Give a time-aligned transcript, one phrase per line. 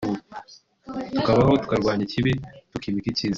[1.15, 2.31] tukabaho turwanya ikibi
[2.71, 3.29] tukimika icyiza